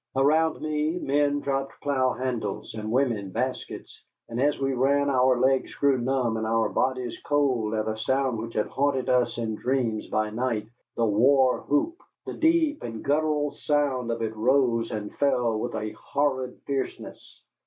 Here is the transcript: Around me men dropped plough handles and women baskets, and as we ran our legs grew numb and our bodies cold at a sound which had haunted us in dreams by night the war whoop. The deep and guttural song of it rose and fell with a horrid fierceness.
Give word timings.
Around 0.15 0.61
me 0.63 0.97
men 0.97 1.41
dropped 1.41 1.79
plough 1.83 2.13
handles 2.13 2.73
and 2.73 2.91
women 2.91 3.29
baskets, 3.29 4.01
and 4.29 4.41
as 4.41 4.59
we 4.59 4.73
ran 4.73 5.11
our 5.11 5.39
legs 5.39 5.75
grew 5.75 5.99
numb 5.99 6.37
and 6.37 6.47
our 6.47 6.69
bodies 6.69 7.19
cold 7.23 7.75
at 7.75 7.87
a 7.87 7.95
sound 7.99 8.39
which 8.39 8.55
had 8.55 8.65
haunted 8.65 9.09
us 9.09 9.37
in 9.37 9.53
dreams 9.53 10.07
by 10.07 10.31
night 10.31 10.65
the 10.95 11.05
war 11.05 11.59
whoop. 11.69 11.97
The 12.25 12.33
deep 12.33 12.81
and 12.81 13.03
guttural 13.03 13.51
song 13.51 14.09
of 14.09 14.23
it 14.23 14.35
rose 14.35 14.89
and 14.89 15.13
fell 15.17 15.59
with 15.59 15.75
a 15.75 15.91
horrid 15.91 16.59
fierceness. 16.65 17.43